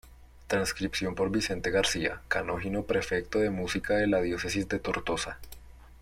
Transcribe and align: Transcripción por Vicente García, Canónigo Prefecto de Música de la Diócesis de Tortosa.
Transcripción 0.47 1.13
por 1.13 1.29
Vicente 1.29 1.69
García, 1.69 2.21
Canónigo 2.27 2.87
Prefecto 2.87 3.37
de 3.37 3.51
Música 3.51 3.93
de 3.97 4.07
la 4.07 4.19
Diócesis 4.19 4.67
de 4.67 4.79
Tortosa. 4.79 5.37